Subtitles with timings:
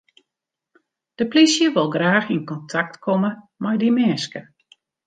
[1.17, 4.45] De polysje wol graach yn kontakt komme mei dy minsken.